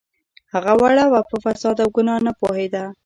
هغه 0.53 0.73
وړه 0.81 1.05
وه 1.11 1.21
په 1.29 1.35
فساد 1.43 1.77
او 1.83 1.89
ګناه 1.95 2.19
نه 2.25 2.31
پوهیده 2.39 2.83